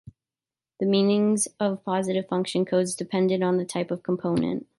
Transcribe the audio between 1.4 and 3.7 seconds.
of positive function codes depended on the